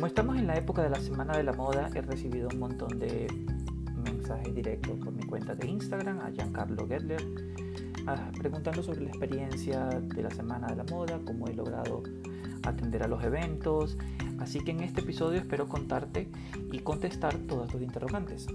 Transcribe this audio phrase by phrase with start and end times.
[0.00, 2.98] Como estamos en la época de la Semana de la Moda, he recibido un montón
[2.98, 3.26] de
[4.02, 7.22] mensajes directos por mi cuenta de Instagram a Giancarlo Gedler,
[8.06, 12.02] ah, preguntando sobre la experiencia de la Semana de la Moda, cómo he logrado
[12.62, 13.98] atender a los eventos.
[14.38, 16.30] Así que en este episodio espero contarte
[16.72, 18.46] y contestar todas tus interrogantes.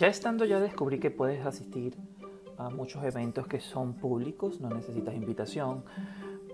[0.00, 1.94] Ya estando ya descubrí que puedes asistir
[2.56, 5.84] a muchos eventos que son públicos, no necesitas invitación,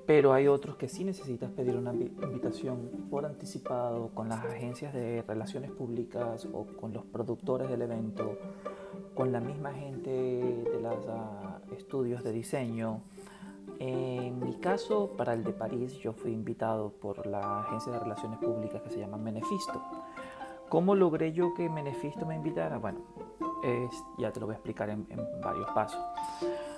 [0.05, 5.22] pero hay otros que sí necesitas pedir una invitación por anticipado con las agencias de
[5.22, 8.36] relaciones públicas o con los productores del evento,
[9.14, 11.06] con la misma gente de los
[11.78, 13.02] estudios de diseño.
[13.78, 18.41] En mi caso, para el de París, yo fui invitado por la agencia de relaciones
[18.41, 19.80] públicas que se llama Benefisto.
[20.69, 22.78] ¿Cómo logré yo que Benefisto me invitara?
[22.78, 23.00] Bueno,
[24.19, 25.06] ya te lo voy a explicar en,
[25.42, 26.00] varios pasos.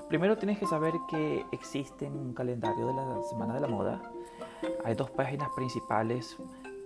[0.09, 4.01] Primero tienes que saber que existe un calendario de la Semana de la Moda.
[4.85, 6.37] Hay dos páginas principales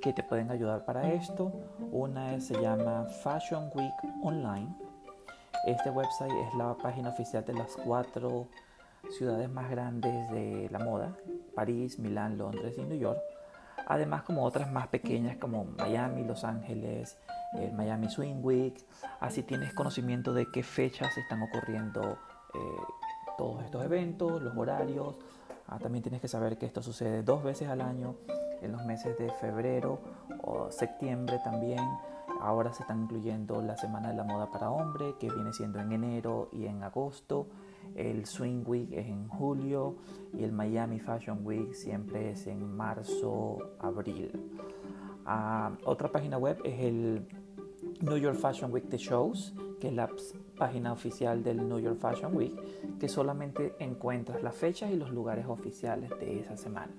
[0.01, 1.53] que te pueden ayudar para esto.
[1.93, 4.75] Una se llama Fashion Week Online.
[5.67, 8.49] Este website es la página oficial de las cuatro
[9.11, 11.17] ciudades más grandes de la moda,
[11.55, 13.21] París, Milán, Londres y New York.
[13.87, 17.19] Además como otras más pequeñas como Miami, Los Ángeles,
[17.55, 18.85] el Miami Swing Week,
[19.21, 22.19] así tienes conocimiento de qué fechas están ocurriendo
[22.55, 22.59] eh,
[23.37, 25.17] todos estos eventos, los horarios.
[25.69, 28.17] Ah, también tienes que saber que esto sucede dos veces al año,
[28.61, 30.01] en los meses de febrero
[30.43, 31.81] o septiembre también.
[32.41, 35.93] Ahora se están incluyendo la Semana de la Moda para Hombre, que viene siendo en
[35.93, 37.47] enero y en agosto.
[37.95, 39.97] El Swing Week es en julio
[40.33, 44.31] y el Miami Fashion Week siempre es en marzo, abril.
[45.25, 47.27] Ah, otra página web es el
[48.01, 50.09] New York Fashion Week The Shows, que es la
[50.57, 52.55] página oficial del New York Fashion Week,
[52.99, 56.93] que solamente encuentras las fechas y los lugares oficiales de esa semana.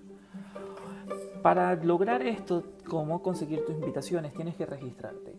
[1.41, 5.35] Para lograr esto, cómo conseguir tus invitaciones, tienes que registrarte.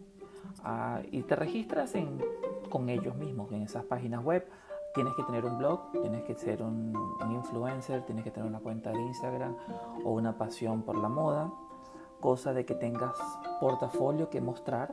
[0.62, 1.94] Ah, y te registras
[2.70, 4.46] con ellos mismos en esas páginas web.
[4.94, 6.94] Tienes que tener un blog, tienes que ser un
[7.30, 9.56] influencer, tienes que tener una cuenta de Instagram
[10.04, 11.50] o una pasión por la moda,
[12.20, 13.18] cosa de que tengas
[13.60, 14.92] portafolio que mostrar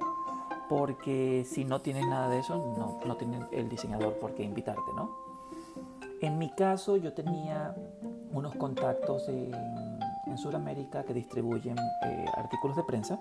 [0.71, 4.93] porque si no tienes nada de eso, no, no tiene el diseñador por qué invitarte,
[4.95, 5.11] ¿no?
[6.21, 7.75] En mi caso, yo tenía
[8.31, 9.53] unos contactos en,
[10.27, 13.19] en Sudamérica que distribuyen eh, artículos de prensa,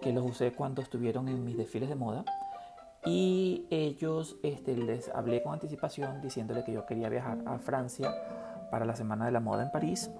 [0.00, 2.24] que los usé cuando estuvieron en mis desfiles de moda.
[3.04, 8.14] Y ellos este, les hablé con anticipación diciéndole que yo quería viajar a Francia
[8.70, 10.10] para la Semana de la Moda en París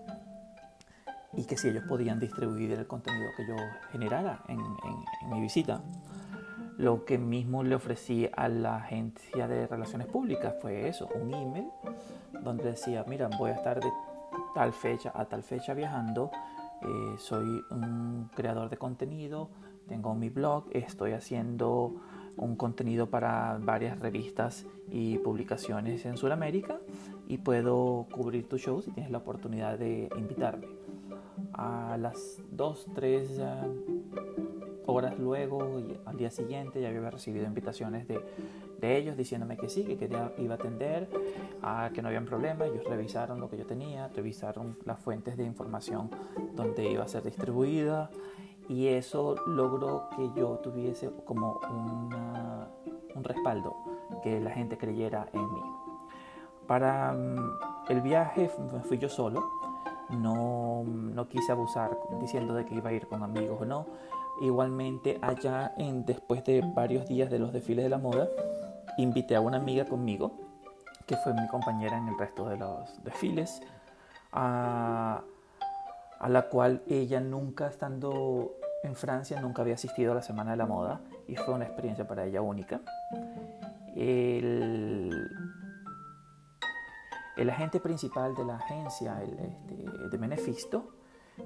[1.34, 3.56] y que si ellos podían distribuir el contenido que yo
[3.90, 5.80] generara en, en mi visita.
[6.78, 11.68] Lo que mismo le ofrecí a la agencia de relaciones públicas fue eso, un email
[12.42, 13.90] donde decía, mira, voy a estar de
[14.54, 16.30] tal fecha a tal fecha viajando,
[16.82, 19.50] eh, soy un creador de contenido,
[19.86, 21.94] tengo mi blog, estoy haciendo
[22.36, 26.80] un contenido para varias revistas y publicaciones en Sudamérica
[27.28, 30.66] y puedo cubrir tu show si tienes la oportunidad de invitarme.
[31.54, 33.40] A las 2, 3
[34.86, 38.20] horas luego, y al día siguiente, ya había recibido invitaciones de,
[38.80, 41.08] de ellos diciéndome que sí, que quería, iba a atender,
[41.62, 42.66] a que no habían problema.
[42.66, 46.10] Ellos revisaron lo que yo tenía, revisaron las fuentes de información
[46.54, 48.10] donde iba a ser distribuida
[48.68, 52.68] y eso logró que yo tuviese como una,
[53.14, 53.76] un respaldo,
[54.22, 55.62] que la gente creyera en mí.
[56.66, 57.58] Para mm,
[57.88, 58.50] el viaje
[58.84, 59.44] fui yo solo,
[60.10, 63.86] no, no quise abusar diciendo de que iba a ir con amigos o no
[64.40, 68.28] Igualmente, allá después de varios días de los desfiles de la moda,
[68.96, 70.32] invité a una amiga conmigo,
[71.06, 73.60] que fue mi compañera en el resto de los desfiles,
[76.22, 80.56] a, la cual ella nunca estando en Francia, nunca había asistido a la Semana de
[80.56, 82.80] la Moda y fue una experiencia para ella única.
[83.94, 85.28] El,
[87.36, 90.94] el agente principal de la agencia el, este, de Benefisto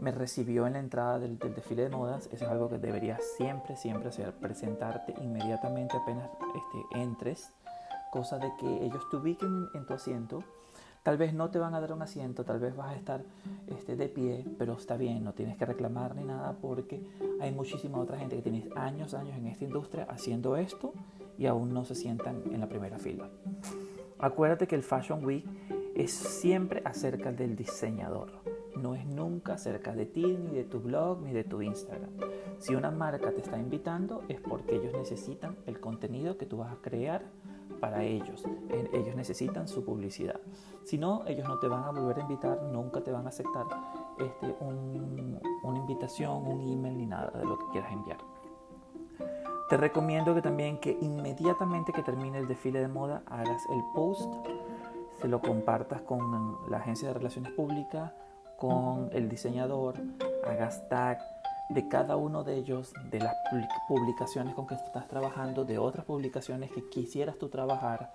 [0.00, 2.28] me recibió en la entrada del, desfile de modas.
[2.32, 4.32] Eso es algo que deberías siempre, siempre hacer.
[4.34, 7.52] Presentarte inmediatamente apenas este, entres.
[8.10, 10.42] Cosa de que ellos te en tu asiento.
[11.06, 13.22] Tal vez no te van a dar un asiento, tal vez vas a estar
[13.68, 17.00] este, de pie, pero está bien, no tienes que reclamar ni nada porque
[17.40, 20.94] hay muchísima otra gente que tiene años, años en esta industria haciendo esto
[21.38, 23.28] y aún no se sientan en la primera fila.
[24.18, 25.44] Acuérdate que el Fashion Week
[25.94, 28.32] es siempre acerca del diseñador
[28.76, 32.10] no es nunca acerca de ti, ni de tu blog, ni de tu Instagram.
[32.58, 36.72] Si una marca te está invitando es porque ellos necesitan el contenido que tú vas
[36.72, 37.24] a crear
[37.80, 38.44] para ellos.
[38.92, 40.40] Ellos necesitan su publicidad.
[40.84, 43.66] Si no, ellos no te van a volver a invitar, nunca te van a aceptar
[44.18, 48.18] este, una invitación, un email ni nada de lo que quieras enviar.
[49.68, 54.32] Te recomiendo que también que inmediatamente que termine el desfile de moda hagas el post,
[55.20, 58.12] se lo compartas con la agencia de relaciones públicas,
[58.58, 59.96] con el diseñador,
[60.46, 61.18] hagas tag
[61.68, 63.34] de cada uno de ellos, de las
[63.88, 68.12] publicaciones con que estás trabajando, de otras publicaciones que quisieras tú trabajar.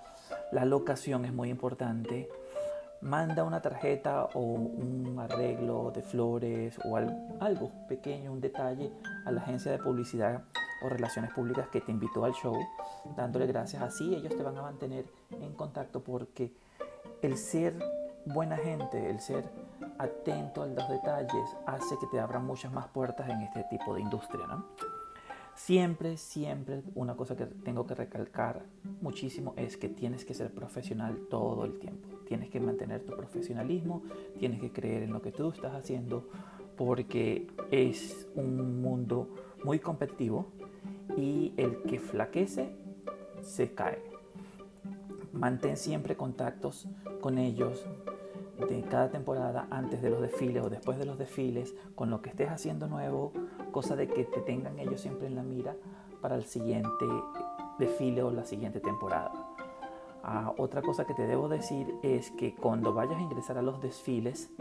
[0.51, 2.29] La locación es muy importante.
[3.01, 8.91] Manda una tarjeta o un arreglo de flores o algo pequeño, un detalle
[9.25, 10.43] a la agencia de publicidad
[10.83, 12.55] o relaciones públicas que te invitó al show,
[13.15, 13.81] dándole gracias.
[13.81, 16.53] Así ellos te van a mantener en contacto porque
[17.21, 17.75] el ser
[18.25, 19.49] buena gente, el ser
[19.97, 24.01] atento a los detalles, hace que te abran muchas más puertas en este tipo de
[24.01, 24.47] industria.
[24.47, 24.65] ¿no?
[25.55, 28.63] Siempre, siempre, una cosa que tengo que recalcar
[29.01, 32.07] muchísimo es que tienes que ser profesional todo el tiempo.
[32.27, 34.03] Tienes que mantener tu profesionalismo,
[34.39, 36.29] tienes que creer en lo que tú estás haciendo,
[36.77, 39.29] porque es un mundo
[39.63, 40.47] muy competitivo
[41.17, 42.75] y el que flaquece
[43.41, 44.10] se cae.
[45.33, 46.87] Mantén siempre contactos
[47.21, 47.85] con ellos,
[48.67, 52.29] de cada temporada antes de los desfiles o después de los desfiles, con lo que
[52.29, 53.31] estés haciendo nuevo,
[53.71, 55.75] cosa de que te tengan ellos siempre en la mira
[56.21, 57.05] para el siguiente
[57.79, 59.31] desfile o la siguiente temporada.
[60.23, 63.81] Ah, otra cosa que te debo decir es que cuando vayas a ingresar a los
[63.81, 64.51] desfiles,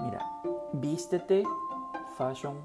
[0.00, 0.26] mira,
[0.72, 1.44] vístete
[2.16, 2.56] fashion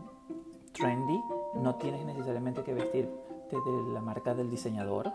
[0.74, 1.20] trendy,
[1.56, 3.12] no tienes necesariamente que vestirte
[3.52, 5.12] de la marca del diseñador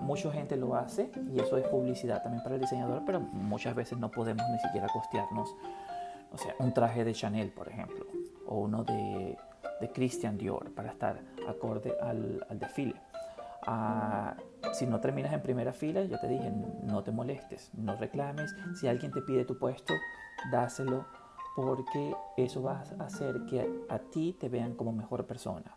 [0.00, 3.98] mucha gente lo hace y eso es publicidad también para el diseñador, pero muchas veces
[3.98, 5.54] no podemos ni siquiera costearnos,
[6.32, 8.06] o sea, un traje de Chanel, por ejemplo,
[8.46, 9.36] o uno de,
[9.80, 12.94] de Christian Dior para estar acorde al, al desfile.
[13.66, 14.34] Ah,
[14.72, 16.50] si no terminas en primera fila, ya te dije,
[16.82, 18.54] no te molestes, no reclames.
[18.78, 19.92] Si alguien te pide tu puesto,
[20.50, 21.04] dáselo
[21.56, 25.76] porque eso va a hacer que a ti te vean como mejor persona.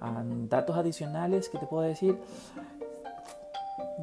[0.00, 2.18] Ah, datos adicionales que te puedo decir,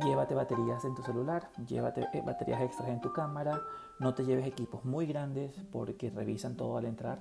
[0.03, 3.61] llévate baterías en tu celular, llévate eh, baterías extras en tu cámara,
[3.99, 7.19] no te lleves equipos muy grandes porque revisan todo al entrar.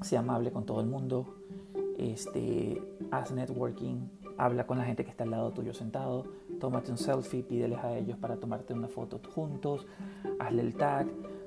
[0.00, 1.36] sea amable con todo el mundo,
[1.98, 6.24] este, haz networking, habla con la gente que está al lado tuyo sentado,
[6.60, 9.86] tómate un selfie, pídeles a ellos para tomarte una foto juntos,
[10.38, 11.06] hazle el tag,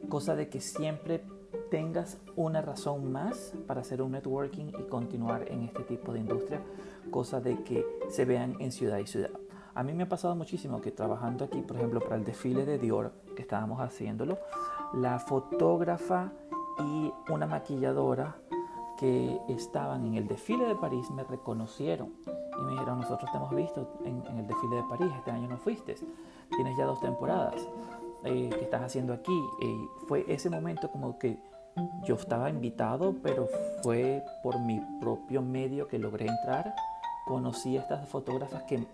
[0.09, 1.23] cosa de que siempre
[1.69, 6.61] tengas una razón más para hacer un networking y continuar en este tipo de industria,
[7.11, 9.31] cosa de que se vean en ciudad y ciudad.
[9.73, 12.77] A mí me ha pasado muchísimo que trabajando aquí, por ejemplo, para el desfile de
[12.77, 14.37] Dior, que estábamos haciéndolo,
[14.93, 16.31] la fotógrafa
[16.79, 18.35] y una maquilladora
[18.97, 22.13] que estaban en el desfile de París me reconocieron
[22.57, 25.57] y me dijeron, nosotros te hemos visto en, el desfile de París, este año no
[25.57, 25.95] fuiste,
[26.55, 27.67] tienes ya dos temporadas
[28.23, 29.37] eh, que estás haciendo aquí.
[30.07, 31.37] Fue ese momento como que
[32.03, 33.47] yo estaba invitado, pero
[33.81, 36.75] fue por mi propio medio que logré entrar.
[37.25, 38.85] Conocí a estas fotógrafas que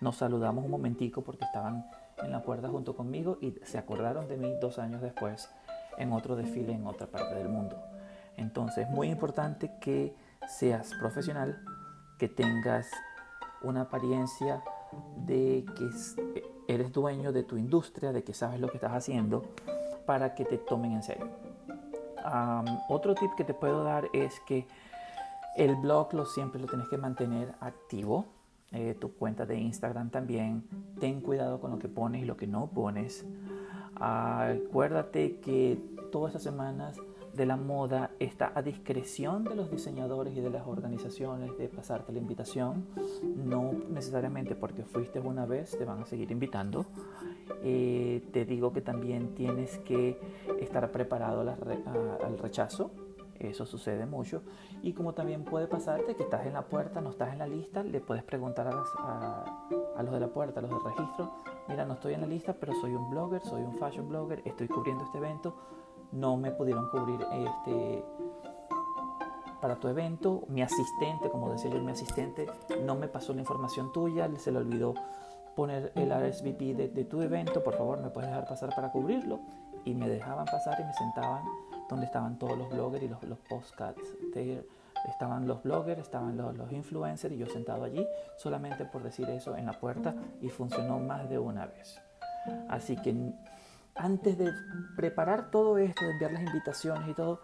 [0.00, 1.86] nos saludamos un momentico porque estaban
[2.22, 5.48] en la puerta junto conmigo y se acordaron de mí dos años después
[5.98, 7.76] en otro desfile en otra parte del mundo.
[8.36, 10.14] Entonces, muy importante que
[10.48, 11.60] seas profesional,
[12.18, 12.88] que tengas
[13.62, 14.62] una apariencia
[15.26, 19.44] de que eres dueño de tu industria, de que sabes lo que estás haciendo,
[20.06, 21.49] para que te tomen en serio
[22.88, 24.66] otro tip que te puedo dar es que
[25.56, 28.26] el blog lo siempre lo tienes que mantener activo.
[28.72, 30.64] Eh, tu cuenta de Instagram también.
[31.00, 33.26] Ten cuidado con lo que pones y lo que no pones.
[33.96, 35.78] acuérdate que
[36.12, 36.96] todas estas semanas
[37.34, 42.12] de la moda está a discreción de los diseñadores y de las organizaciones de pasarte
[42.12, 42.86] la invitación.
[43.36, 46.86] No necesariamente porque fuiste una vez te van a seguir invitando.
[47.62, 50.18] Eh, te digo que también tienes que
[50.60, 52.90] estar preparado al rechazo.
[53.38, 54.42] Eso sucede mucho.
[54.82, 57.82] Y como también puede pasarte que estás en la puerta, no estás en la lista,
[57.82, 59.44] le puedes preguntar a,
[59.96, 61.32] a los de la puerta, a los del registro,
[61.66, 64.68] mira, no estoy en la lista, pero soy un blogger, soy un fashion blogger, estoy
[64.68, 65.54] cubriendo este evento
[66.12, 68.04] no me pudieron cubrir este,
[69.60, 70.42] para tu evento.
[70.48, 72.46] Mi asistente, como decía yo, mi asistente
[72.82, 74.94] no me pasó la información tuya, se le olvidó
[75.54, 79.40] poner el RSVP de, tu evento, por favor, me puedes dejar pasar para cubrirlo.
[79.84, 81.42] Y me dejaban pasar y me sentaban
[81.88, 84.02] donde estaban todos los bloggers y los, los postcards.
[85.08, 89.64] estaban los bloggers, estaban los influencers y yo sentado allí solamente por decir eso en
[89.64, 91.98] la puerta y funcionó más de una vez.
[92.68, 93.32] Así que
[93.94, 94.52] antes de
[94.96, 97.40] preparar todo esto, de enviar las invitaciones y todo,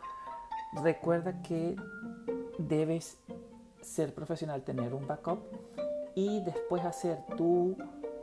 [0.82, 1.76] recuerda que
[2.58, 3.18] debes
[3.80, 5.40] ser profesional, tener un backup
[6.14, 7.76] y después hacer tu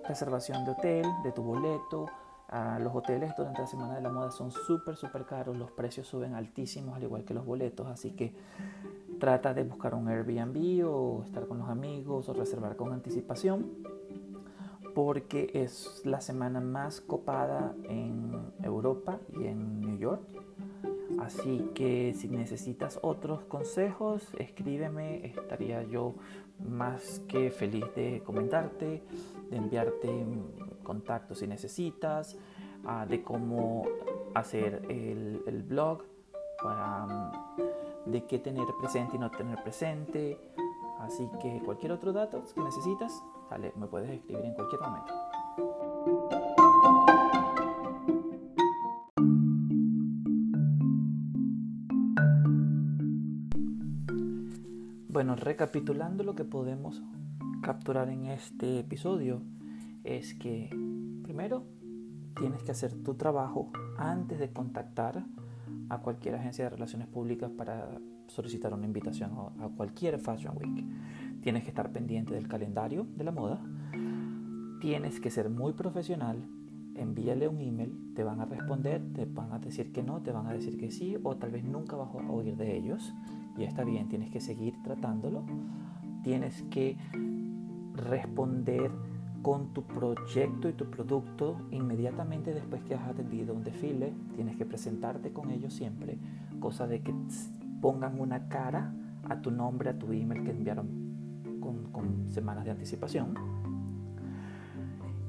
[0.07, 2.07] reservación de hotel, de tu boleto.
[2.49, 6.07] Ah, los hoteles durante la Semana de la Moda son súper, súper caros, los precios
[6.07, 8.35] suben altísimos al igual que los boletos, así que
[9.19, 13.71] trata de buscar un Airbnb o estar con los amigos o reservar con anticipación
[14.93, 20.21] porque es la semana más copada en Europa y en New York.
[21.19, 26.15] Así que si necesitas otros consejos, escríbeme, estaría yo
[26.59, 29.03] más que feliz de comentarte,
[29.49, 30.25] de enviarte
[30.83, 32.37] contactos si necesitas,
[32.85, 33.85] ah, de cómo
[34.33, 36.03] hacer el, blog,
[38.05, 40.37] de qué tener presente y no tener presente.
[41.03, 43.21] Así que cualquier otro dato que necesitas,
[43.75, 45.13] me puedes escribir en cualquier momento.
[55.09, 57.03] Bueno, recapitulando lo que podemos
[57.61, 59.41] capturar en este episodio
[60.05, 60.69] es que
[61.23, 61.65] primero
[62.39, 65.25] tienes que hacer tu trabajo antes de contactar
[65.89, 70.85] a cualquier agencia de relaciones públicas para solicitar una invitación a cualquier Fashion Week.
[71.41, 73.61] Tienes que estar pendiente del calendario de la moda.
[74.79, 76.37] Tienes que ser muy profesional.
[76.95, 80.45] Envíale un email, te van a responder, te van a decir que no, te van
[80.45, 83.13] a decir que sí o tal vez nunca vas a oír de ellos
[83.57, 85.43] y está bien, tienes que seguir tratándolo,
[86.23, 86.97] tienes que
[87.95, 88.91] responder
[89.41, 94.65] con tu proyecto y tu producto inmediatamente después que has atendido un desfile, tienes que
[94.65, 96.17] presentarte con ellos siempre,
[96.59, 97.13] cosa de que
[97.83, 98.93] pongan una cara
[99.27, 100.87] a tu nombre, a tu email que enviaron
[101.91, 103.35] con, semanas de anticipación.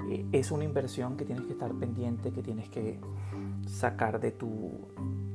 [0.08, 3.00] Eh, es una inversión que tienes que estar pendiente, que tienes que
[3.66, 4.70] sacar de tu,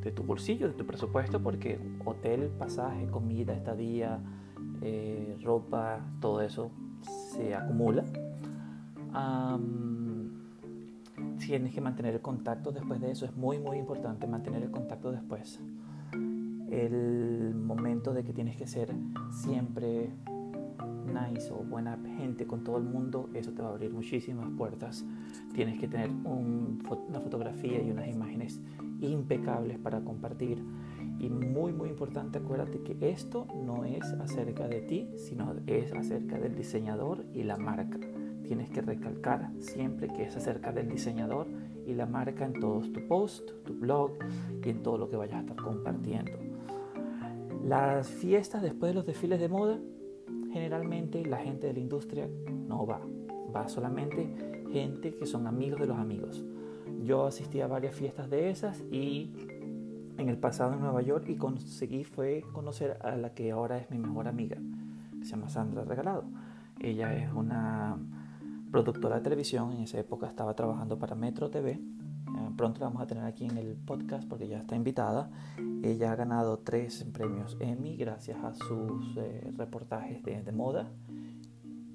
[0.02, 4.22] de tu bolsillo, de tu presupuesto, porque hotel, pasaje, comida, estadía,
[4.82, 6.72] eh, ropa, todo eso
[7.02, 8.06] se acumula.
[11.38, 15.12] tienes que mantener el contacto después de eso, es muy muy importante mantener el contacto
[15.12, 15.60] después.
[16.72, 18.94] El momento de que tienes que ser
[19.32, 20.12] siempre
[21.10, 25.06] nice o buena gente con todo el mundo, eso te va a abrir muchísimas puertas.
[25.54, 28.62] Tienes que tener una fotografía y unas imágenes
[29.02, 30.64] impecables para compartir.
[31.20, 36.40] Y muy, muy importante, acuérdate que esto no es acerca de ti, sino es acerca
[36.40, 38.00] del diseñador y la marca.
[38.44, 41.48] Tienes que recalcar siempre que es acerca del diseñador
[41.86, 44.12] y la marca en todos tu post, tu blog
[44.64, 46.49] y en todo lo que vayas a estar compartiendo.
[47.70, 49.78] Las fiestas después de los desfiles de moda
[50.52, 52.28] generalmente la gente de la industria
[52.68, 53.00] no va,
[53.56, 56.44] va solamente gente que son amigos de los amigos.
[57.04, 59.32] Yo asistí a varias fiestas de esas y
[60.18, 63.92] en el pasado en Nueva York y conseguí fue conocer a la que ahora es
[63.92, 64.58] mi mejor amiga,
[65.20, 66.24] que se llama Sandra Regalado.
[66.80, 68.00] Ella es una
[68.72, 71.80] productora de televisión, en esa época estaba trabajando para Metro TV
[72.60, 75.30] pronto la vamos a tener aquí en el podcast porque ya está invitada.
[75.82, 80.92] Ella ha ganado tres premios Emmy gracias a sus eh, reportajes de, moda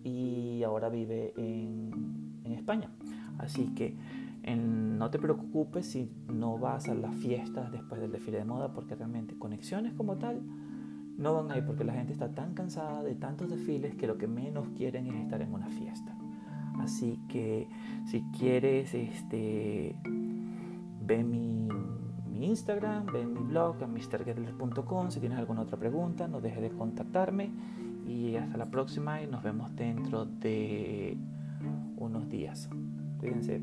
[0.02, 2.88] y ahora vive en, en España.
[3.37, 3.94] Así que
[4.56, 8.94] no te preocupes si no vas a las fiestas después del desfile de moda porque
[8.94, 10.40] realmente conexiones como tal
[11.18, 14.16] no van a ir porque la gente está tan cansada de tantos desfiles que lo
[14.16, 16.16] que menos quieren es estar en una fiesta.
[16.78, 17.68] Así que
[18.06, 19.94] si quieres este,
[21.06, 21.68] ve mi,
[22.40, 25.11] Instagram, ve mi blog, a.
[25.11, 27.50] Si tienes alguna otra pregunta, no dejes de contactarme.
[28.06, 31.16] Y hasta la próxima y nos vemos dentro de
[31.96, 32.68] unos días.
[33.18, 33.62] Cuídense.